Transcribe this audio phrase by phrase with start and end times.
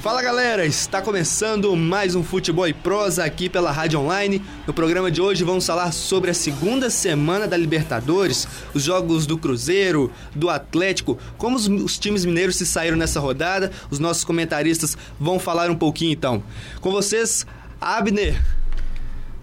[0.00, 4.42] Fala galera, está começando mais um Futebol e Prosa aqui pela Rádio Online.
[4.66, 9.36] No programa de hoje vamos falar sobre a segunda semana da Libertadores, os jogos do
[9.36, 13.70] Cruzeiro, do Atlético, como os, os times mineiros se saíram nessa rodada.
[13.90, 16.42] Os nossos comentaristas vão falar um pouquinho então.
[16.80, 17.46] Com vocês,
[17.80, 18.59] Abner.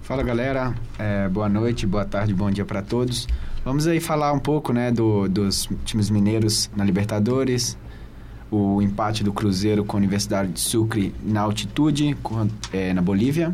[0.07, 3.27] Fala galera, é, boa noite, boa tarde, bom dia para todos.
[3.65, 7.77] Vamos aí falar um pouco né, do, dos times mineiros na Libertadores,
[8.49, 13.53] o empate do Cruzeiro com a Universidade de Sucre na altitude, com, é, na Bolívia,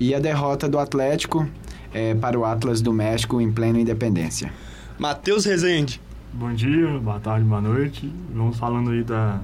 [0.00, 1.46] e a derrota do Atlético
[1.92, 4.50] é, para o Atlas do México em plena independência.
[4.98, 6.00] Matheus Rezende.
[6.32, 8.10] Bom dia, boa tarde, boa noite.
[8.34, 9.38] Vamos falando aí da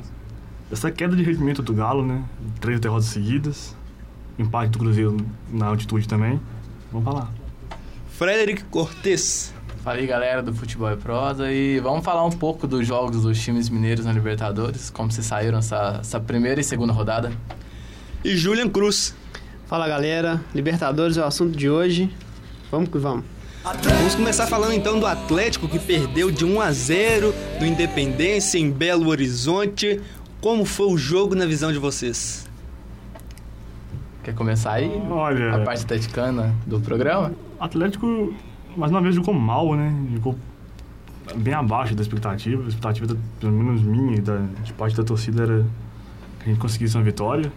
[0.71, 2.25] dessa queda de rendimento do Galo, né?
[2.61, 3.77] Três derrotas seguidas,
[4.41, 5.17] empate do Cruzeiro
[5.51, 6.41] na altitude também.
[6.91, 7.33] Vamos falar.
[8.11, 9.55] Frederic Cortes.
[9.83, 13.41] Fala aí galera do Futebol e Prosa e vamos falar um pouco dos jogos dos
[13.41, 17.33] times mineiros na Libertadores, como se saíram essa, essa primeira e segunda rodada.
[18.23, 19.15] E Julian Cruz.
[19.67, 22.15] Fala galera, Libertadores é o assunto de hoje.
[22.71, 23.25] Vamos que vamos.
[23.63, 28.71] Vamos começar falando então do Atlético que perdeu de 1 a 0 do Independência em
[28.71, 30.01] Belo Horizonte.
[30.41, 32.50] Como foi o jogo na visão de vocês?
[34.31, 35.03] Quer começar aí?
[35.11, 37.33] Olha, A parte atleticana do programa?
[37.59, 38.33] Atlético
[38.77, 39.93] mais uma vez jogou mal, né?
[40.15, 40.39] Jogou
[41.35, 42.63] bem abaixo da expectativa.
[42.63, 45.67] A expectativa, da, pelo menos minha e da, de parte da torcida, era
[46.39, 47.53] que a gente conseguisse uma vitória.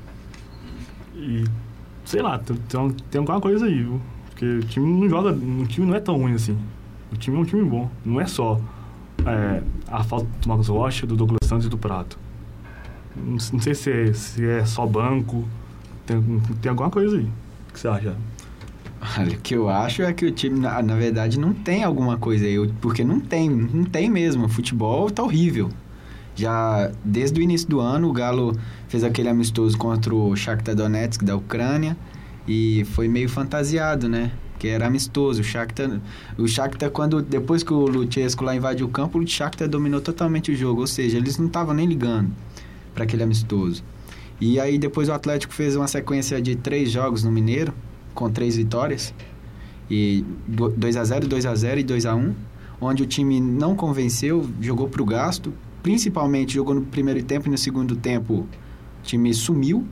[1.13, 1.43] E,
[2.05, 2.57] sei lá, tem,
[3.11, 4.01] tem, alguma coisa aí, viu?
[4.31, 6.57] Porque o time não joga, o time não é tão ruim assim.
[7.11, 7.87] O time é um time bom.
[8.03, 8.59] Não é só
[9.27, 12.17] é, a falta do Marcos Rocha, do Douglas Santos e do Prato.
[13.15, 15.47] Não, não sei se é, se é só banco.
[16.05, 16.21] Tem,
[16.61, 17.23] tem alguma coisa aí.
[17.69, 18.15] O que você acha?
[19.17, 22.17] Olha, o que eu acho é que o time, na, na verdade, não tem alguma
[22.17, 24.45] coisa aí, porque não tem, não tem mesmo.
[24.45, 25.69] O futebol tá horrível.
[26.35, 31.23] Já desde o início do ano, o Galo fez aquele amistoso contra o Shakhtar Donetsk
[31.23, 31.97] da Ucrânia
[32.47, 34.31] e foi meio fantasiado, né?
[34.57, 35.41] Que era amistoso.
[35.41, 35.99] O Shakhtar,
[36.37, 40.51] o Shakhtar quando depois que o Luchesco lá invadiu o campo, o Shakhtar dominou totalmente
[40.51, 42.31] o jogo, ou seja, eles não estavam nem ligando
[42.95, 43.83] para aquele amistoso.
[44.39, 47.73] E aí depois o Atlético fez uma sequência de três jogos no Mineiro,
[48.13, 49.13] com três vitórias,
[49.89, 52.33] e 2 a 0 2 a 0 e 2 a 1
[52.81, 57.51] onde o time não convenceu, jogou para o gasto, principalmente jogou no primeiro tempo e
[57.51, 58.47] no segundo tempo o
[59.03, 59.85] time sumiu,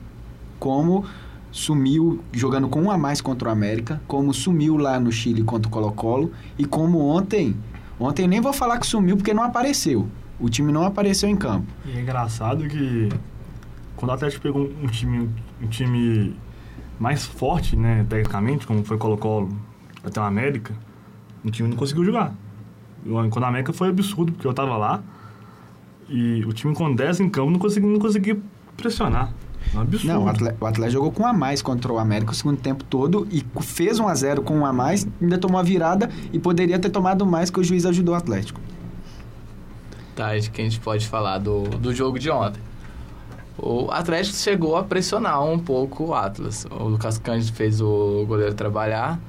[0.58, 1.04] como
[1.50, 5.68] sumiu jogando com um a mais contra o América, como sumiu lá no Chile contra
[5.68, 7.56] o Colo-Colo, e como ontem,
[7.98, 10.08] ontem nem vou falar que sumiu porque não apareceu,
[10.40, 11.66] o time não apareceu em campo.
[11.84, 13.08] E é engraçado que
[14.02, 15.30] quando o Atlético pegou um time,
[15.62, 16.34] um time
[16.98, 19.56] mais forte, né, tecnicamente, como foi Colo-Colo
[20.02, 20.74] até o América,
[21.44, 22.34] o time não conseguiu jogar.
[23.30, 25.00] Quando a América foi absurdo, porque eu tava lá
[26.08, 28.36] e o time com 10 em campo não conseguia, não conseguia
[28.76, 29.32] pressionar.
[29.72, 30.12] É um absurdo.
[30.12, 32.58] Não, o Atlético, o Atlético jogou com um a mais contra o América o segundo
[32.60, 36.10] tempo todo e fez um a 0 com um a mais, ainda tomou a virada
[36.32, 38.60] e poderia ter tomado mais que o juiz ajudou o Atlético.
[40.16, 42.71] Tá, acho que a gente pode falar do, do jogo de ontem.
[43.62, 46.66] O Atlético chegou a pressionar um pouco o Atlas.
[46.70, 49.20] O Lucas Cândido fez o goleiro trabalhar.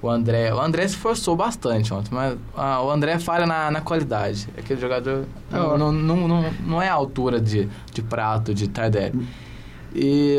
[0.00, 3.80] O André, o André se forçou bastante ontem, mas ah, o André falha na, na
[3.82, 4.48] qualidade.
[4.58, 9.24] Aquele jogador não, não, não, não, não é a altura de, de prato, de Tardelli.
[9.94, 10.38] E,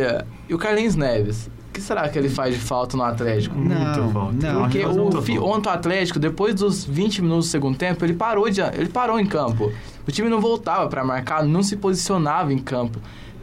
[0.49, 3.55] e o Carlinhos Neves, o que será que ele faz de falta no Atlético?
[3.55, 4.51] Muita Não, falta.
[4.51, 4.61] não.
[4.63, 8.49] Porque o, fi- ontem o Atlético, depois dos 20 minutos do segundo tempo, ele parou,
[8.49, 9.71] de, ele parou em campo.
[10.07, 12.99] O time não voltava para marcar, não se posicionava em campo.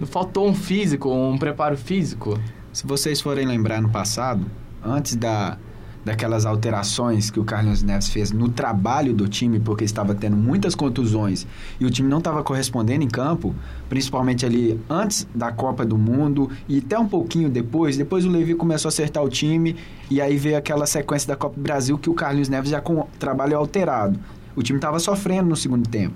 [0.06, 2.38] Faltou um físico, um preparo físico.
[2.72, 4.46] Se vocês forem lembrar no passado,
[4.82, 5.58] antes da,
[6.04, 10.74] daquelas alterações que o Carlos Neves fez no trabalho do time, porque estava tendo muitas
[10.74, 11.46] contusões
[11.78, 13.54] e o time não estava correspondendo em campo,
[13.88, 18.54] principalmente ali antes da Copa do Mundo e até um pouquinho depois, depois o Levi
[18.54, 19.76] começou a acertar o time
[20.10, 23.06] e aí veio aquela sequência da Copa do Brasil que o Carlos Neves já com
[23.18, 24.18] trabalho alterado.
[24.56, 26.14] O time estava sofrendo no segundo tempo.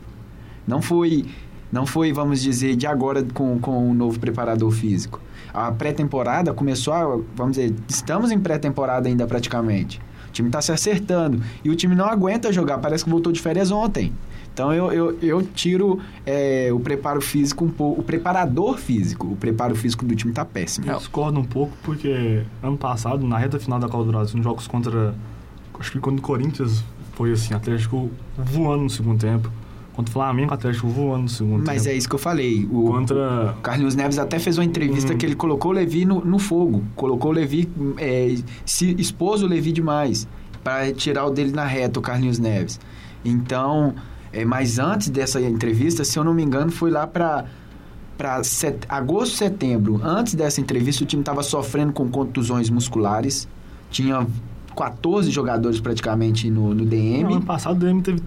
[0.67, 1.27] Não foi,
[1.75, 5.21] não foi, vamos dizer, de agora com, com o novo preparador físico.
[5.53, 10.01] A pré-temporada começou a, vamos dizer, estamos em pré-temporada ainda praticamente.
[10.29, 13.41] O time está se acertando e o time não aguenta jogar, parece que voltou de
[13.41, 14.13] férias ontem.
[14.53, 19.37] Então eu, eu, eu tiro é, o preparo físico um pouco, o preparador físico, o
[19.37, 20.89] preparo físico do time está péssimo.
[20.89, 24.45] Eu discordo um pouco porque ano passado, na reta final da Copa do Brasil, nos
[24.45, 25.13] jogos contra.
[25.81, 26.85] Acho que contra o Corinthians
[27.15, 29.51] foi assim, Atlético voando no segundo tempo.
[29.95, 31.95] Contra o Flamengo, Atlético voando no segundo Mas tempo.
[31.95, 32.67] é isso que eu falei.
[32.71, 33.55] O, Contra.
[33.57, 35.17] O Carlos Neves até fez uma entrevista Hum.
[35.19, 36.83] que ele colocou o Levi no, no fogo.
[36.97, 37.69] Colocou o Levi,
[37.99, 38.35] é,
[38.67, 40.27] se expôs o Levi demais.
[40.65, 42.81] para tirar o dele na reta, o Carlinhos Neves.
[43.25, 43.95] Então,
[44.33, 47.45] é, mas antes dessa entrevista, se eu não me engano, foi lá para
[48.17, 48.79] para set...
[48.89, 50.01] agosto, setembro.
[50.03, 53.49] Antes dessa entrevista, o time estava sofrendo com contusões musculares.
[53.91, 54.27] Tinha
[54.77, 57.25] 14 jogadores praticamente no, no DM.
[57.25, 58.23] No ano passado o DM teve,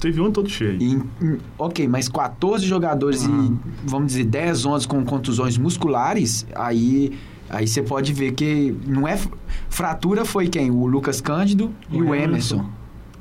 [0.00, 0.76] teve um todo cheio.
[0.80, 3.58] E, hum, ok, mas 14 jogadores Uhum.
[3.86, 7.12] e, vamos dizer, 10, 11 com contusões musculares, aí
[7.48, 9.18] aí você pode ver que não é...
[9.68, 10.70] Fratura foi quem?
[10.70, 12.56] O Lucas Cândido e O o Emerson.
[12.56, 12.70] Emerson.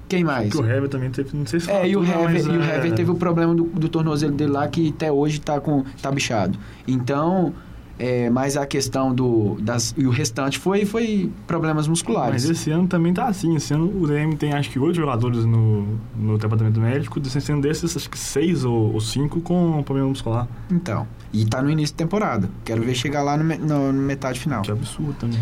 [0.08, 0.50] Quem mais?
[0.50, 2.62] Porque o Hever também teve, não sei se É, e o Hever, mas e o
[2.64, 5.84] é- Hever teve o problema do, do tornozelo dele lá que até hoje tá, com,
[6.02, 6.58] tá bichado.
[6.88, 7.54] Então,
[8.00, 9.58] é, mas a questão do...
[9.62, 12.46] Das, e o restante foi, foi problemas musculares.
[12.46, 13.56] Mas esse ano também tá assim.
[13.56, 15.86] Esse ano o DM tem acho que oito jogadores no,
[16.18, 17.20] no departamento médico.
[17.30, 20.48] Sendo desses, acho que seis ou, ou cinco com problema muscular.
[20.72, 22.50] Então, e tá no início da temporada.
[22.64, 24.62] Quero ver chegar lá no, no- no metade final.
[24.62, 25.40] Que absurdo também.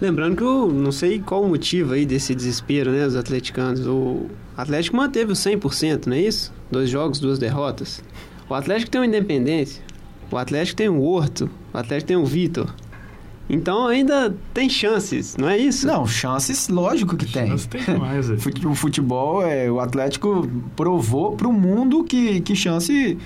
[0.00, 3.86] Lembrando que eu não sei qual o motivo aí desse desespero, né, dos atleticanos.
[3.86, 4.26] O
[4.56, 6.52] Atlético manteve o 100%, não é isso?
[6.70, 8.02] Dois jogos, duas derrotas.
[8.48, 9.82] O Atlético tem o Independência.
[10.30, 11.48] O Atlético tem o Horto.
[11.72, 12.72] O Atlético tem o Vitor.
[13.50, 15.86] Então ainda tem chances, não é isso?
[15.86, 17.48] Não, chances, lógico que tem.
[17.48, 18.38] Chance tem demais, velho.
[18.42, 20.46] Fute- O futebol, é, o Atlético
[20.76, 23.16] provou pro mundo que, que chance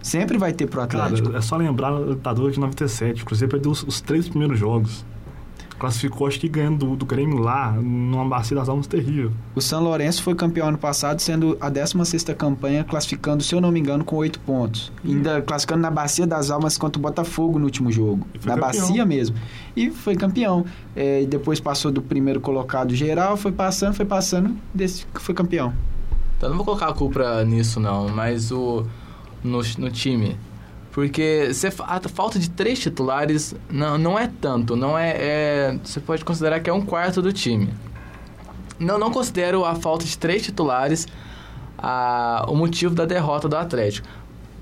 [0.00, 1.26] sempre vai ter pro Atlético.
[1.28, 3.22] Cara, é só lembrar o Libertadores de 97.
[3.24, 5.04] O Cruzeiro perdeu os, os três primeiros jogos.
[5.82, 9.32] Classificou, acho que ganhando do, do Grêmio lá, numa bacia das almas terrível.
[9.52, 13.72] O São Lourenço foi campeão ano passado, sendo a 16ª campanha, classificando, se eu não
[13.72, 14.92] me engano, com 8 pontos.
[15.04, 18.24] Ainda classificando na Bacia das Almas contra o Botafogo no último jogo.
[18.44, 18.58] Na campeão.
[18.58, 19.36] Bacia mesmo.
[19.74, 20.64] E foi campeão.
[20.94, 25.34] É, e depois passou do primeiro colocado geral, foi passando, foi passando, desse que foi
[25.34, 25.74] campeão.
[26.38, 28.86] Então não vou colocar a culpa nisso não, mas o
[29.42, 30.36] no, no time.
[30.92, 35.98] Porque fa- a falta de três titulares não, não é tanto, não é, é- Você
[36.00, 37.70] pode considerar que é um quarto do time.
[38.78, 41.06] Não, não considero a falta de três titulares
[41.78, 44.06] a, o motivo da derrota do Atlético.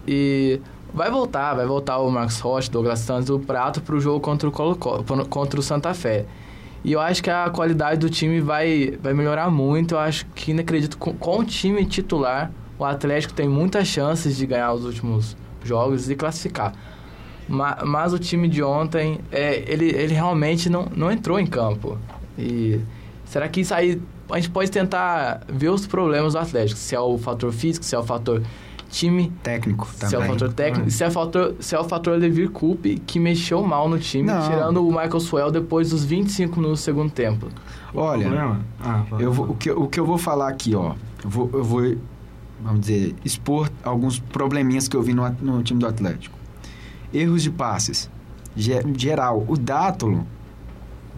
[0.07, 0.61] E
[0.95, 4.49] vai voltar, vai voltar o Marcos Rocha, Douglas Santos, o Prato para o jogo contra
[4.49, 4.77] o, Colo
[5.29, 6.27] contra o Santa Fé.
[6.83, 9.95] E eu acho que a qualidade do time vai, vai melhorar muito.
[9.95, 14.37] Eu acho que, não acredito, com, com o time titular, o Atlético tem muitas chances
[14.37, 16.73] de ganhar os últimos jogos e classificar.
[17.49, 21.99] Ma, mas o time de ontem, é, ele, ele realmente não, não entrou em campo.
[22.39, 22.81] E
[23.25, 26.79] será que isso aí a gente pode tentar ver os problemas do Atlético?
[26.79, 28.41] Se é o fator físico, se é o fator
[28.89, 30.29] time, Técnico se é o também.
[30.31, 33.89] fator técnico, se é o fator, se é o fator Levir Coupe que mexeu mal
[33.89, 34.43] no time, Não.
[34.49, 37.47] tirando o Michael Swell depois dos 25 no segundo tempo.
[37.95, 38.59] Olha?
[38.81, 39.05] Ah.
[39.19, 40.95] Eu vou- o, que, o que eu vou falar aqui, ó.
[41.23, 41.95] Eu vou, eu vou,
[42.63, 46.39] vamos dizer, expor alguns probleminhas que eu vi no, no time do Atlético.
[47.13, 48.11] Erros de passes.
[48.57, 50.27] Ge- geral, o Dátolo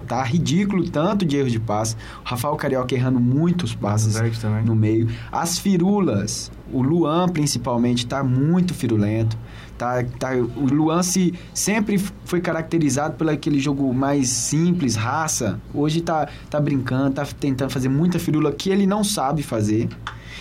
[0.06, 1.94] tá ridículo tanto de erros de passe.
[2.24, 4.64] O Rafael Carioca errando muitos passes também.
[4.64, 5.08] no meio.
[5.30, 9.36] As firulas, o Luan principalmente tá muito firulento.
[9.78, 15.60] Tá, tá, o Luan se sempre foi caracterizado pelo aquele jogo mais simples, raça.
[15.74, 19.88] Hoje tá, tá brincando, tá tentando fazer muita firula que ele não sabe fazer.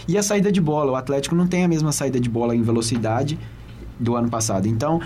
[0.07, 2.61] E a saída de bola, o Atlético não tem a mesma saída de bola em
[2.61, 3.39] velocidade
[3.99, 4.67] do ano passado.
[4.67, 4.99] Então,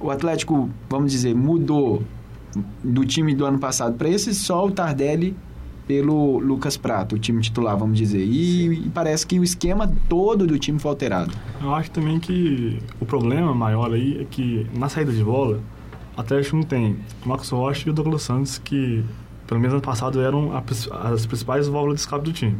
[0.00, 2.02] o Atlético, vamos dizer, mudou
[2.82, 5.36] do time do ano passado para esse só o Tardelli
[5.88, 8.22] pelo Lucas Prato, o time titular, vamos dizer.
[8.24, 11.32] E, e parece que o esquema todo do time foi alterado.
[11.62, 15.60] Eu acho também que o problema maior aí é que na saída de bola,
[16.16, 19.02] o Atlético não tem o Marcos Rocha e o Douglas Santos, que
[19.46, 20.62] pelo menos ano passado eram a
[21.14, 22.56] as principais válvulas de escape do time.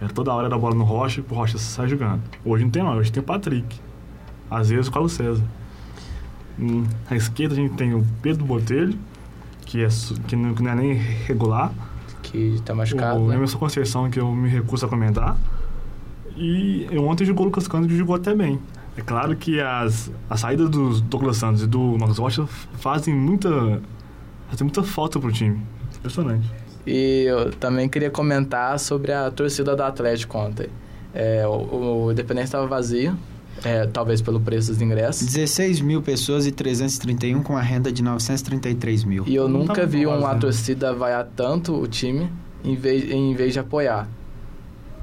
[0.00, 2.22] Era toda hora da bola no Rocha, o Rocha sai jogando.
[2.44, 3.80] Hoje não tem não, hoje tem o Patrick.
[4.48, 5.42] Às vezes o Carlos César.
[6.56, 8.96] Hum, À esquerda a gente tem o Pedro Botelho,
[9.66, 11.72] que, é, su- que, não, que não é nem regular.
[12.22, 13.36] Que tá machucado, O né?
[13.36, 15.36] Emerson Conceição, que eu me recuso a comentar.
[16.36, 18.60] E ontem jogou o Lucas Cândido e jogou até bem.
[18.96, 22.46] É claro que as, a saída do Douglas Santos e do Marcos Rocha
[22.78, 23.48] fazem muita,
[24.48, 25.60] fazem muita falta pro time.
[25.96, 26.48] Impressionante.
[26.86, 30.68] E eu também queria comentar sobre a torcida do Atlético ontem.
[31.14, 33.16] É, o, o Independente estava vazio,
[33.64, 35.26] é, talvez pelo preço dos ingressos.
[35.26, 39.24] 16 mil pessoas e 331 com a renda de 933 mil.
[39.26, 40.38] E eu Não nunca tá vi uma né?
[40.40, 42.30] torcida vaiar tanto o time
[42.64, 44.08] em vez, em vez de apoiar.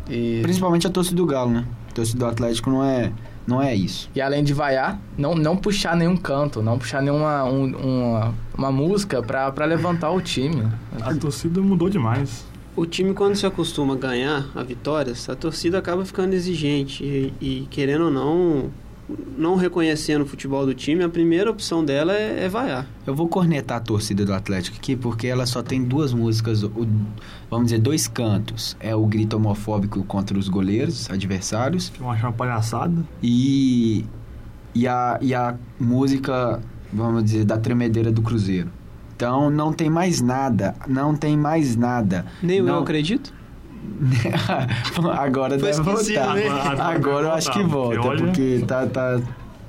[0.09, 1.65] E, Principalmente a torcida do Galo, né?
[1.89, 3.11] A torcida do Atlético não é,
[3.47, 4.09] não é isso.
[4.13, 8.71] e além de vaiar, não, não puxar nenhum canto, não puxar nenhuma um- uma, uma
[8.71, 10.67] música pra levantar o time.
[11.01, 12.45] A torcida mudou demais.
[12.75, 17.33] O time, quando se acostuma a ganhar a vitórias, a torcida acaba ficando exigente e,
[17.39, 18.69] e, querendo ou não,
[19.37, 22.85] não reconhecendo o futebol do time, a primeira opção dela é, é vaiar.
[23.07, 26.85] Eu vou cornetar a torcida do Atlético aqui, porque ela só tem duas músicas, o,
[27.49, 28.75] vamos dizer, dois cantos.
[28.81, 31.87] É o grito homofóbico contra os goleiros, adversários.
[31.87, 33.05] Que eu acho uma palhaçada.
[33.23, 34.03] E,
[34.73, 38.69] e, a, e a música, vamos dizer, da tremedeira do Cruzeiro.
[39.15, 42.25] Então não tem mais nada, não tem mais nada.
[42.43, 43.33] Nem não, eu acredito.
[45.17, 46.35] agora Foi deve voltar.
[46.35, 46.47] né?
[46.79, 49.21] Agora- eu acho que volta, Porque olha- porque tá, tá,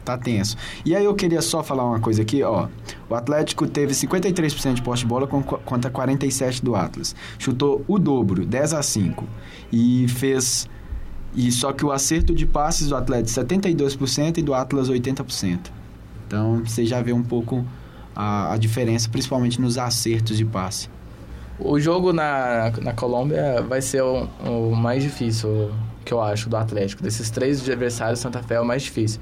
[0.05, 0.57] tá tenso.
[0.85, 2.69] E aí eu queria só falar uma coisa aqui, ó.
[3.09, 7.15] O Atlético teve 53% de poste de bola com- contra 47% do Atlas.
[7.39, 9.25] Chutou o dobro, 10 a 5.
[9.73, 10.69] E fez...
[11.35, 15.71] E só que o acerto de passes do Atlético 72% e do Atlas 80%.
[16.27, 17.63] Então você já vê um pouco
[18.17, 20.89] a, a diferença, principalmente nos acertos de passe.
[21.59, 25.71] O jogo na, na Colômbia vai ser o, o mais difícil,
[26.05, 27.03] que eu acho, do Atlético.
[27.03, 29.21] Desses três adversários, Santa Fé é o mais difícil.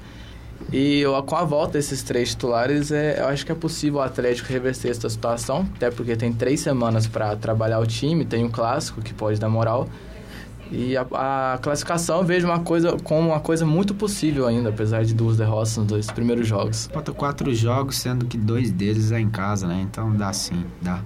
[0.71, 4.01] E eu, com a volta desses três titulares, é, eu acho que é possível o
[4.01, 8.49] Atlético reverter essa situação, até porque tem três semanas para trabalhar o time, tem um
[8.49, 9.87] clássico que pode dar moral.
[10.71, 11.05] E a,
[11.53, 15.37] a classificação eu vejo uma coisa como uma coisa muito possível ainda, apesar de duas
[15.37, 16.89] derrotas nos dois primeiros jogos.
[16.91, 19.79] Falta quatro jogos, sendo que dois deles é em casa, né?
[19.81, 21.01] Então dá sim, dá.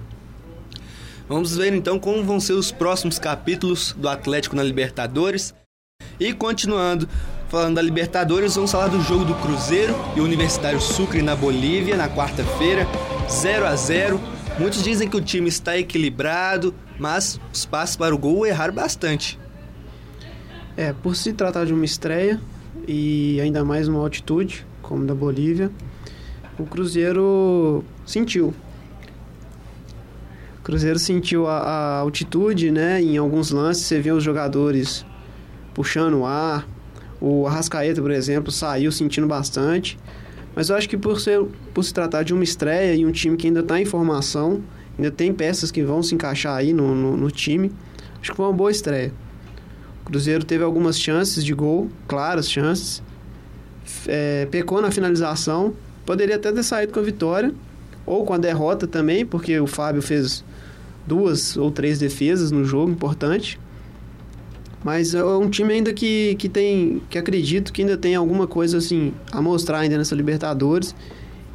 [1.28, 5.54] Vamos ver então como vão ser os próximos capítulos do Atlético na Libertadores.
[6.18, 7.08] E continuando,
[7.48, 12.08] falando da Libertadores, vamos falar do jogo do Cruzeiro e Universitário Sucre na Bolívia na
[12.08, 12.86] quarta-feira,
[13.28, 14.20] 0 a 0.
[14.58, 19.38] Muitos dizem que o time está equilibrado, mas os passes para o gol erraram bastante.
[20.76, 22.40] É, por se tratar de uma estreia
[22.86, 25.70] e ainda mais uma altitude, como da Bolívia,
[26.58, 28.54] o Cruzeiro sentiu.
[30.58, 33.00] O Cruzeiro sentiu a, a altitude, né?
[33.00, 35.04] Em alguns lances você vê os jogadores
[35.74, 36.66] puxando o ar.
[37.20, 39.98] O Arrascaeta, por exemplo, saiu sentindo bastante.
[40.54, 43.36] Mas eu acho que por, ser, por se tratar de uma estreia e um time
[43.36, 44.62] que ainda está em formação,
[44.98, 47.70] ainda tem peças que vão se encaixar aí no, no, no time,
[48.20, 49.12] acho que foi uma boa estreia.
[50.10, 53.00] Cruzeiro teve algumas chances de gol, claras chances.
[54.08, 55.72] É, pecou na finalização.
[56.04, 57.54] Poderia até ter saído com a vitória.
[58.04, 60.44] Ou com a derrota também, porque o Fábio fez
[61.06, 63.58] duas ou três defesas no jogo, importante.
[64.82, 67.00] Mas é um time ainda que, que tem.
[67.08, 70.92] que acredito que ainda tem alguma coisa assim a mostrar ainda nessa Libertadores.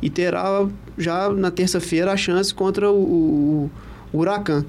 [0.02, 0.66] E terá
[0.98, 3.72] já na terça-feira a chance contra o, o,
[4.14, 4.64] o Huracan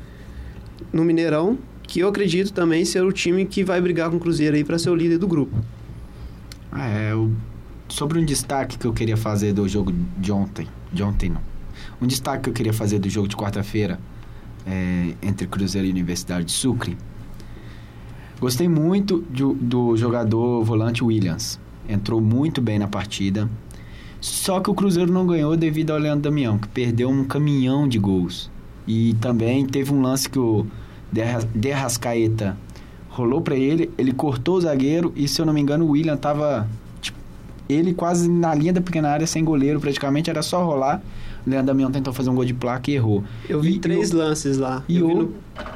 [0.93, 4.57] no Mineirão, que eu acredito também ser o time que vai brigar com o Cruzeiro
[4.57, 5.57] aí para ser o líder do grupo.
[6.73, 7.33] Ah, é, o-
[7.89, 10.67] sobre um destaque que eu queria fazer do jogo de ontem.
[10.93, 11.41] De ontem não.
[12.03, 13.99] Um destaque que eu queria fazer do jogo de quarta-feira
[14.67, 16.97] é, entre Cruzeiro e Universidade de Sucre.
[18.41, 21.59] Gostei muito do, do jogador volante Williams.
[21.89, 23.49] Entrou muito bem na partida.
[24.21, 27.99] Só que o Cruzeiro não ganhou devido ao Leandro Damião, que perdeu um caminhão de
[27.99, 28.51] gols.
[28.87, 30.67] E também teve um lance que o
[31.13, 32.57] Derra- Derrascaeta
[33.09, 36.17] rolou pra ele, ele cortou o zagueiro e, se eu não me engano, o William
[36.17, 36.69] tava
[37.01, 37.17] tipo,
[37.69, 41.01] ele quase na linha da pequena área, sem goleiro, praticamente era só rolar.
[41.47, 43.23] O Leandro Damião tentou fazer um gol de placa e errou.
[43.49, 44.83] Eu vi E- três e lances lá.
[44.89, 45.33] e o- no-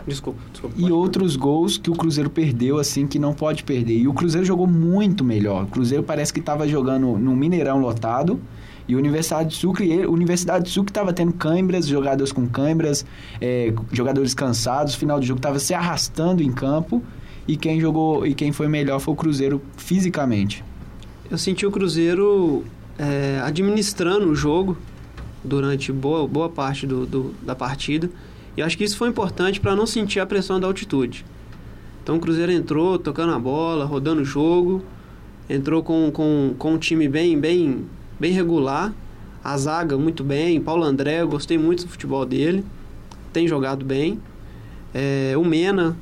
[0.06, 0.76] Desculpa, desculpa.
[0.76, 3.96] E outros gols que o Cruzeiro perdeu, assim, que não pode perder.
[3.98, 5.62] E o Cruzeiro jogou muito melhor.
[5.64, 8.38] O Cruzeiro parece que estava jogando no Mineirão lotado.
[8.88, 13.04] E Universidade de Sucre, Universidade de Sucre estava tendo câimbras, jogadores com câimbras,
[13.40, 14.94] é, jogadores cansados.
[14.94, 17.02] Final do jogo estava se arrastando em campo.
[17.46, 20.64] E quem jogou e quem foi melhor foi o Cruzeiro fisicamente.
[21.30, 22.64] Eu senti o Cruzeiro
[22.98, 24.76] é, administrando o jogo
[25.42, 28.10] durante boa, boa parte do, do- da partida.
[28.56, 31.24] E acho que isso foi importante para não sentir a pressão da altitude.
[32.02, 34.82] Então o Cruzeiro entrou tocando a bola, rodando o jogo,
[35.48, 37.84] entrou com, com, com um time bem, bem,
[38.20, 38.92] bem regular.
[39.42, 42.62] A zaga muito bem, Paulo André, eu gostei muito do futebol dele,
[43.32, 44.20] tem jogado bem.
[44.92, 45.96] É, o Mena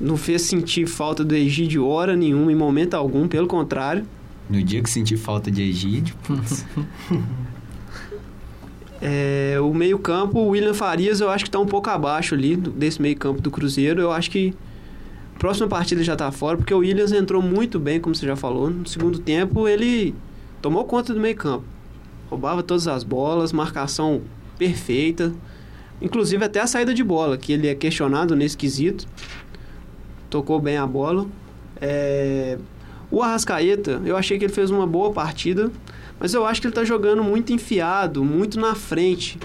[0.00, 4.06] não fez sentir falta do Egídio hora nenhuma, em momento algum, pelo contrário.
[4.48, 6.64] No dia que senti falta de Egídio, putz,
[9.02, 13.00] É, o meio-campo, o William Farias, eu acho que está um pouco abaixo ali desse
[13.00, 14.00] meio-campo do Cruzeiro.
[14.00, 14.52] Eu acho que
[15.38, 18.68] próxima partida já está fora, porque o Williams entrou muito bem, como você já falou.
[18.68, 20.14] No segundo tempo, ele
[20.60, 21.64] tomou conta do meio-campo.
[22.28, 24.22] Roubava todas as bolas, marcação
[24.58, 25.32] perfeita.
[26.00, 29.06] Inclusive até a saída de bola, que ele é questionado nesse quesito.
[30.28, 31.26] Tocou bem a bola.
[31.80, 32.58] É,
[33.10, 35.70] O Arrascaeta, eu achei que ele fez uma boa partida,
[36.18, 39.38] mas eu acho que ele tá jogando muito enfiado, muito na frente.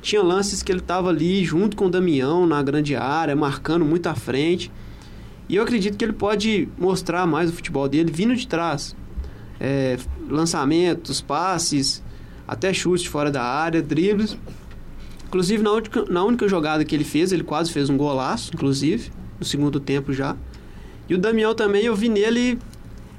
[0.00, 4.06] Tinha lances que ele tava ali junto com o Damião na grande área, marcando muito
[4.06, 4.72] à frente.
[5.48, 8.96] E eu acredito que ele pode mostrar mais o futebol dele vindo de trás.
[9.60, 9.98] é,
[10.30, 12.02] lançamentos, passes,
[12.46, 14.36] até chutes fora da área, dribles.
[15.26, 19.12] Inclusive, na única, na única jogada que ele fez, ele quase fez um golaço, inclusive,
[19.38, 20.36] no segundo tempo já.
[21.08, 22.58] E o Damião também, eu vi nele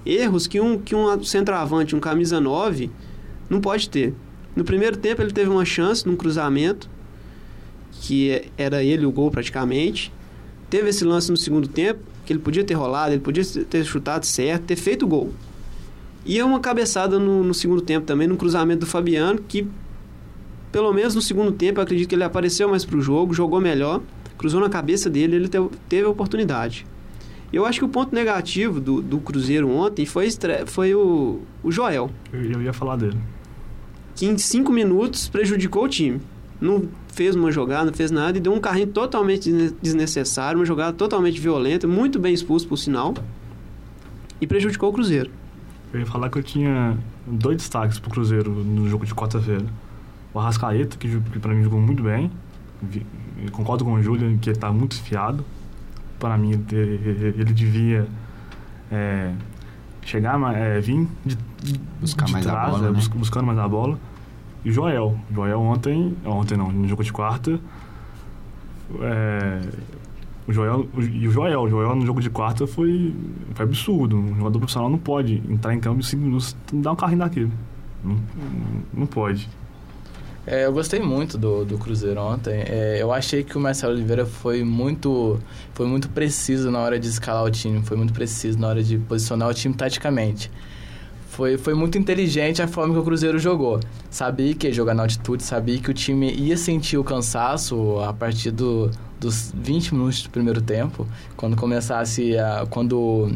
[0.06, 2.90] erros que um, que um centroavante, um camisa 9,
[3.50, 4.14] não pode ter.
[4.56, 6.90] No primeiro tempo, ele teve uma chance num cruzamento,
[8.02, 10.12] que era ele o gol praticamente.
[10.70, 14.26] Teve esse lance no segundo tempo, que ele podia ter rolado, ele podia ter chutado
[14.26, 15.34] certo, ter feito o gol.
[16.26, 19.68] E é uma cabeçada no, no, segundo tempo também, no cruzamento do Fabiano, que
[20.72, 24.02] pelo menos no segundo tempo eu acredito que ele apareceu mais pro jogo, jogou melhor,
[24.38, 26.86] cruzou na cabeça dele, ele teve, teve a oportunidade.
[27.52, 30.30] Eu acho que o ponto negativo do, do Cruzeiro ontem foi,
[30.68, 32.10] foi o, o Joel.
[32.32, 33.18] Eu, eu ia falar dele.
[34.16, 36.22] Que em cinco minutos prejudicou o time.
[36.62, 39.52] Não fez uma jogada, não fez nada e deu um carrinho totalmente
[39.82, 43.14] desnecessário, uma jogada totalmente violenta, muito bem expulso por sinal,
[44.40, 45.41] e prejudicou o Cruzeiro.
[45.94, 49.66] Eu ia falar que eu tinha dois destaques pro Cruzeiro no jogo de quarta-feira.
[50.34, 52.32] O Arrascaeta, que, que para mim jogou muito bem.
[53.52, 55.44] Concordo com o Júlio que ele tá muito fiado.
[56.18, 58.08] Para mim, ele, ele devia
[58.90, 59.34] é,
[60.02, 61.38] chegar, é, vir de,
[62.00, 63.00] buscar de mais trás, a bola, é, né?
[63.16, 64.00] buscando mais a bola.
[64.64, 65.20] E o Joel.
[65.30, 67.60] O Joel ontem, ontem não, no jogo de quarta,
[69.02, 69.62] é,
[70.52, 73.14] o Joel, e o Joel, o Joel no jogo de quarta foi,
[73.54, 74.18] foi absurdo.
[74.18, 77.52] Um jogador profissional não pode entrar em campo e 5 minutos dar um carrinho daquele.
[78.04, 78.18] Não,
[78.94, 79.50] não pode.
[80.46, 82.64] É, eu gostei muito do, do Cruzeiro ontem.
[82.68, 85.40] É, eu achei que o Marcelo Oliveira foi muito,
[85.74, 88.98] foi muito preciso na hora de escalar o time, foi muito preciso na hora de
[88.98, 90.52] posicionar o time taticamente.
[91.30, 93.80] Foi, foi muito inteligente a forma que o Cruzeiro jogou.
[94.10, 98.12] Sabia que ia jogar na altitude, sabia que o time ia sentir o cansaço a
[98.12, 98.92] partir do,
[99.22, 102.66] dos 20 minutos do primeiro tempo, quando começasse a.
[102.70, 103.32] quando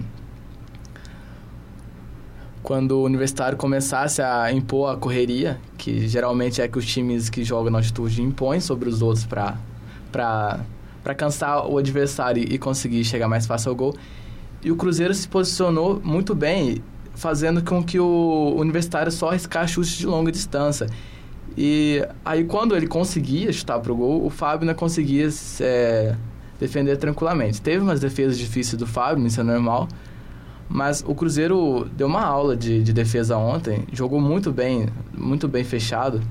[2.64, 7.44] quando o universitário começasse a impor a correria, que geralmente é que os times que
[7.44, 9.56] jogam na altitude impõem sobre os outros para
[10.12, 13.96] para cansar o adversário e conseguir chegar mais fácil ao gol.
[14.64, 16.82] E o Cruzeiro se posicionou muito bem,
[17.14, 20.88] fazendo com que o universitário só arriscar chutes de longa distância.
[21.58, 25.30] E aí quando ele conseguia chutar pro gol, o Fábio não conseguia
[25.62, 26.16] é,
[26.60, 27.62] defender tranquilamente.
[27.62, 29.88] Teve umas defesas difíceis do Fábio, isso é normal,
[30.68, 35.64] mas o Cruzeiro deu uma aula de, de defesa ontem, jogou muito bem, muito bem
[35.64, 36.22] fechado.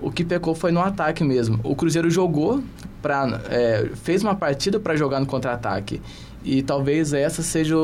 [0.00, 1.60] O que pecou foi no ataque mesmo.
[1.62, 2.62] O Cruzeiro jogou
[3.00, 6.00] para é, fez uma partida para jogar no contra-ataque
[6.44, 7.76] e talvez essa seja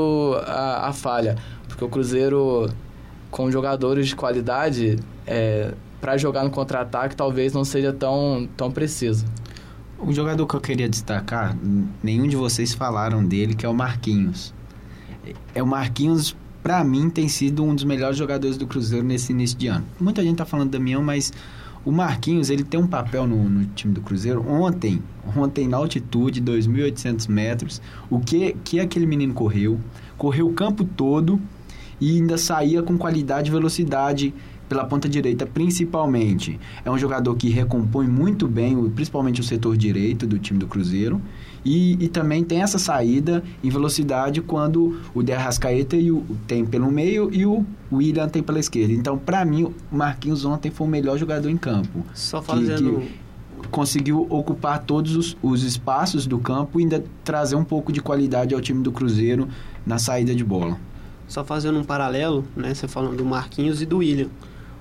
[0.47, 1.37] a, a, falha,
[1.67, 2.69] porque o Cruzeiro
[3.31, 9.25] com jogadores de qualidade é, para jogar no contra-ataque talvez não seja tão tão preciso.
[10.01, 11.57] Um jogador que eu queria destacar,
[12.03, 14.55] nenhum de vocês falaram dele, que é o Marquinhos
[15.55, 19.57] é o Marquinhos, para mim, tem sido um dos melhores jogadores do Cruzeiro nesse início
[19.57, 19.85] de ano.
[19.99, 21.33] Muita gente tá falando do Damião, mas
[21.85, 24.47] o Marquinhos, ele tem um papel no, no time do Cruzeiro.
[24.49, 25.03] Ontem,
[25.37, 27.81] ontem na altitude, 2.800 metros,
[28.11, 29.81] o que, que aquele menino correu?
[30.17, 31.41] Correu o campo todo
[32.01, 34.35] e ainda saía com qualidade e velocidade
[34.69, 36.59] pela ponta direita, principalmente.
[36.85, 41.21] É um jogador que recompõe muito bem, principalmente o setor direito do time do Cruzeiro.
[41.65, 46.65] E, e também tem essa saída em velocidade quando o De Arrascaeta e o, tem
[46.65, 48.93] pelo meio e o William tem pela esquerda.
[48.93, 52.05] Então, para mim, o Marquinhos ontem foi o melhor jogador em campo.
[52.15, 53.01] Só fazendo...
[53.01, 53.29] Que, que
[53.71, 58.55] conseguiu ocupar todos os, os espaços do campo e ainda trazer um pouco de qualidade
[58.55, 59.49] ao time do Cruzeiro
[59.85, 60.79] na saída de bola.
[61.27, 62.73] Só fazendo um paralelo, né?
[62.73, 64.29] Você falando do Marquinhos e do William.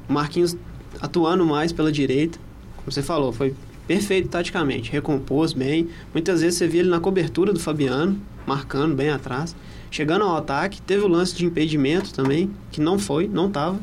[0.08, 0.56] O Marquinhos
[1.02, 2.40] atuando mais pela direita,
[2.78, 3.54] como você falou, foi
[3.88, 5.90] perfeito taticamente, recompôs bem.
[6.14, 9.56] Muitas vezes você via ele na cobertura do Fabiano, marcando bem atrás.
[9.90, 13.80] Chegando ao ataque, teve o lance de impedimento também, que não foi, não estava,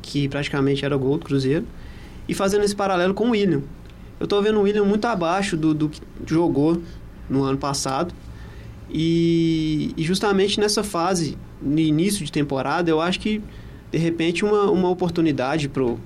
[0.00, 1.66] que praticamente era gol do Cruzeiro.
[2.26, 3.62] E fazendo esse paralelo com o William.
[4.18, 6.80] Eu estou vendo o William muito abaixo do, do que jogou
[7.28, 8.14] no ano passado.
[8.90, 13.42] E, e justamente nessa fase, no início de temporada, eu acho que
[13.90, 15.98] de repente uma, uma oportunidade pro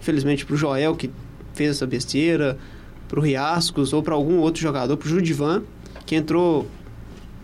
[0.00, 1.10] infelizmente pro Joel que
[1.54, 2.58] fez essa besteira,
[3.08, 5.62] pro Riascos ou para algum outro jogador, pro Judivan,
[6.06, 6.66] que entrou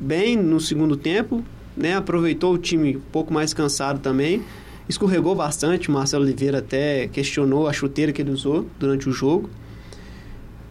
[0.00, 1.44] bem no segundo tempo,
[1.76, 1.96] né?
[1.96, 4.42] Aproveitou o time um pouco mais cansado também.
[4.88, 9.50] Escorregou bastante, o Marcelo Oliveira até questionou a chuteira que ele usou durante o jogo.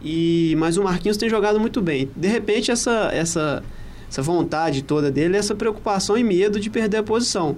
[0.02, 2.10] E mas o Marquinhos tem jogado muito bem.
[2.16, 3.64] De repente essa essa
[4.10, 7.58] essa vontade toda dele, essa preocupação e medo de perder a posição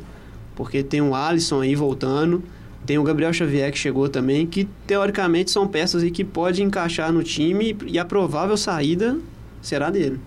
[0.60, 2.43] porque tem o Alisson aí voltando,
[2.86, 7.13] tem o Gabriel Xavier que chegou também, que teoricamente são peças aí que podem encaixar
[7.13, 9.17] no time e a provável saída
[9.62, 10.19] será dele.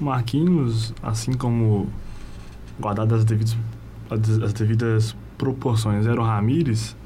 [0.00, 1.86] Marquinhos, assim como
[2.80, 3.54] guardado as devidas,
[4.42, 6.96] as devidas proporções era o Ramires,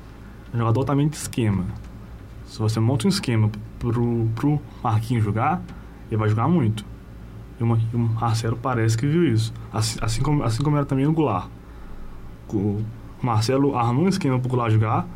[0.54, 1.66] um jogador altamente esquema.
[2.46, 5.60] Se você monta um esquema pro, pro Marquinhos jogar,
[6.08, 6.84] ele vai jogar muito.
[7.58, 9.52] E o Marcelo parece que viu isso.
[9.72, 11.48] Assim, assim, como, assim como era também o Goulart.
[12.56, 12.84] O
[13.20, 15.06] Marcelo armou um esquema pro Goulart jogar,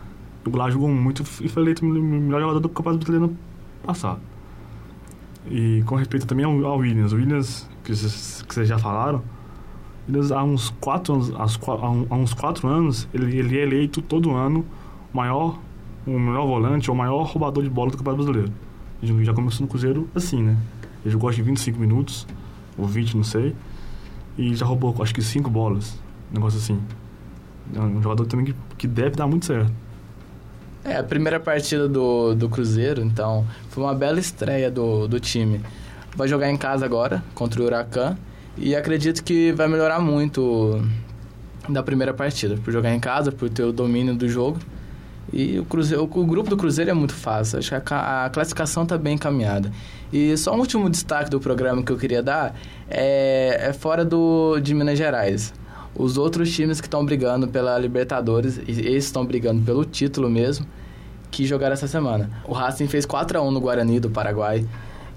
[0.45, 3.37] o Goulart jogou muito e foi eleito o melhor jogador do Campeonato Brasileiro
[3.85, 4.21] passado.
[5.51, 9.23] E com respeito também ao, Williams, o Williams, que vocês, já falaram,
[10.09, 14.65] Williams há uns quatro anos, há uns quatro anos ele, ele é eleito todo ano
[15.13, 15.59] o maior,
[16.07, 18.53] o melhor volante ou o maior roubador de bola do Campeonato Brasileiro.
[19.03, 20.57] Ele já começou no Cruzeiro assim, né?
[21.05, 22.27] Ele jogou que 25 minutos,
[22.79, 23.55] ou 20, não sei,
[24.39, 25.99] e já roubou acho que 5 bolas,
[26.31, 26.81] um negócio assim.
[27.75, 29.73] É um jogador também que, que deve dar muito certo.
[30.85, 35.61] É, a primeira partida do, do Cruzeiro, então, foi uma bela estreia do, do time.
[36.17, 38.17] Vai jogar em casa agora, contra o Huracan,
[38.57, 40.83] e acredito que vai melhorar muito
[41.69, 44.59] da primeira partida, por jogar em casa, por ter o domínio do jogo.
[45.33, 48.83] E o, Cruzeiro, o, grupo do Cruzeiro é muito fácil, acho que a, a classificação
[48.83, 49.71] está bem encaminhada.
[50.13, 52.55] E só um último destaque do programa que eu queria dar
[52.91, 55.55] é, é fora do, de Minas Gerais
[55.95, 60.67] os outros times que estão brigando pela Libertadores, e esses estão brigando pelo título mesmo,
[61.31, 62.31] que jogaram essa semana.
[62.45, 64.67] O Racing fez 4 a 1 no Guarani do Paraguai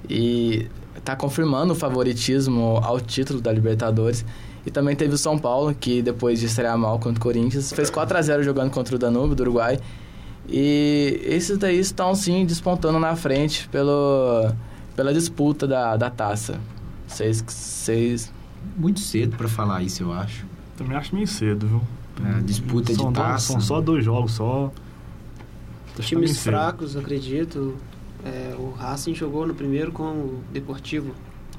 [0.09, 4.25] e está confirmando o favoritismo ao título da Libertadores.
[4.65, 7.89] E também teve o São Paulo, que depois de estrear mal contra o Corinthians, fez
[7.89, 9.77] 4 a 0 jogando contra o Danúbio do Uruguai.
[10.47, 14.51] E esses daí estão sim despontando na frente pelo,
[14.95, 16.59] pela disputa da, da taça.
[17.07, 18.33] Seis...
[18.75, 20.54] Muito cedo para falar isso, eu acho.
[20.77, 21.81] Também acho meio cedo, viu?
[22.25, 23.53] É, disputa são de dois, taça.
[23.53, 24.71] São só dois jogos, só.
[25.97, 27.75] Acho Times tá fracos, acredito.
[28.23, 31.13] É, o Racing jogou no primeiro com o Deportivo.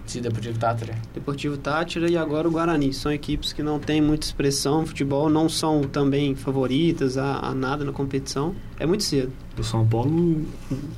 [0.07, 0.95] Sim, Deportivo Tátira.
[1.15, 2.93] Deportivo Tátira e agora o Guarani.
[2.93, 7.55] São equipes que não têm muita expressão no futebol, não são também favoritas a, a
[7.55, 8.55] nada na competição.
[8.79, 9.33] É muito cedo.
[9.33, 9.61] cedo.
[9.61, 10.47] O São Paulo,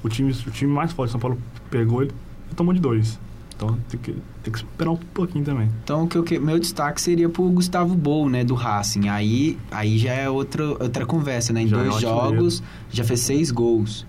[0.02, 1.38] o time, o time mais forte, o São Paulo
[1.70, 2.12] pegou ele
[2.50, 3.18] e tomou de dois.
[3.58, 4.12] Então tem que,
[4.44, 5.68] tem que esperar um pouquinho também.
[5.82, 9.08] Então, o que, eu, meu destaque seria pro Gustavo Bou, né, do Racing.
[9.08, 11.62] Aí, aí já é outra, outra conversa, né?
[11.62, 14.06] Em Já é dois um jogos, já fez seis gols.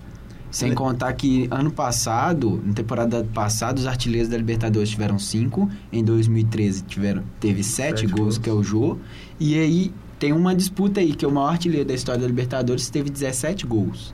[0.52, 5.68] Sem contar que ano passado, na temporada passada, os artilheiros da Libertadores tiveram cinco.
[5.92, 8.38] Em 2013 tiveram, teve sete, Sete gols, gols.
[8.38, 8.98] que é o Jô.
[9.38, 12.90] E aí tem uma disputa aí, que é o maior artilheiro da história da Libertadores
[12.90, 14.12] teve 17 gols.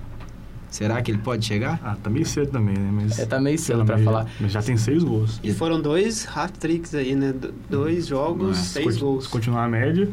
[0.76, 1.80] Será que ele pode chegar?
[1.82, 2.90] Ah, tá meio cedo também, né?
[2.92, 4.24] Mas, É, tá meio cedo menos falar.
[4.24, 5.40] Já, mas já tem seis gols.
[5.42, 7.34] E foram dois hat-tricks aí, né?
[7.70, 9.24] Dois jogos, É, Se seis conti- gols.
[9.24, 10.08] Se continuar a média,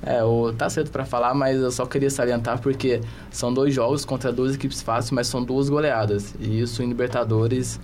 [0.00, 3.00] É, o, tá cedo pra falar, mas eu só queria salientar porque
[3.32, 6.36] são dois jogos contra duas equipes fáceis, mas são duas goleadas.
[6.38, 7.80] E isso em Libertadores,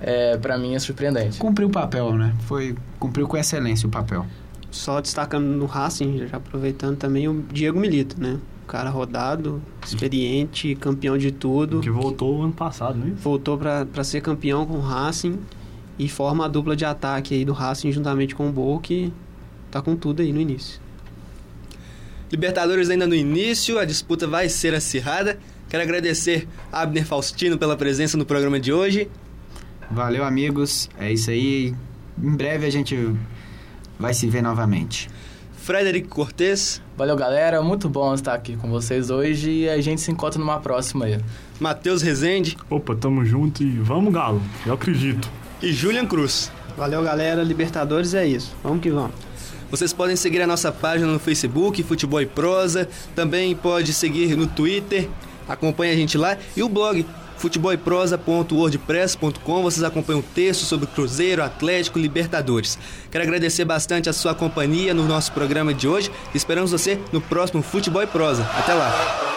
[0.00, 1.38] é, para mim, é surpreendente.
[1.38, 2.34] Cumpriu o papel, né?
[2.46, 4.24] Foi, cumpriu com excelência o papel.
[4.70, 8.38] Só destacando no Racing, já aproveitando também o Diego Milito, né?
[8.70, 11.80] Cara rodado, experiente, campeão de tudo.
[11.80, 13.14] que voltou ano passado, né?
[13.20, 15.40] Voltou para ser campeão com o Racing
[15.98, 19.12] e forma a dupla de ataque aí do Racing juntamente com o Bo, que
[19.72, 20.80] tá com tudo aí no início.
[22.30, 25.36] Libertadores ainda no início, a disputa vai ser acirrada.
[25.68, 29.10] Quero agradecer a Abner Faustino pela presença no programa de hoje.
[29.90, 30.88] Valeu, amigos.
[30.96, 31.74] É isso aí.
[32.16, 32.96] Em breve a gente
[33.98, 35.10] vai se ver novamente.
[35.62, 37.62] Frederico Cortes, Valeu, galera.
[37.62, 41.18] Muito bom estar aqui com vocês hoje e a gente se encontra numa próxima aí.
[41.58, 44.42] Matheus Rezende Opa, tamo junto e vamos, Galo.
[44.66, 45.30] Eu acredito.
[45.62, 46.50] e Julian Cruz.
[46.76, 47.42] Valeu, galera.
[47.42, 48.54] Libertadores é isso.
[48.62, 49.12] Vamos que vamos.
[49.70, 52.88] Vocês podem seguir a nossa página no Facebook, Futebol e Prosa.
[53.14, 55.08] Também pode seguir no Twitter.
[55.48, 56.36] Acompanhe a gente lá.
[56.56, 57.04] E o blog
[57.40, 59.62] futeboleprosa.wordpress.com.
[59.62, 62.78] Vocês acompanham o texto sobre Cruzeiro, Atlético, Libertadores.
[63.10, 66.12] Quero agradecer bastante a sua companhia no nosso programa de hoje.
[66.34, 68.48] Esperamos você no próximo Futebol e Prosa.
[68.56, 69.29] Até lá!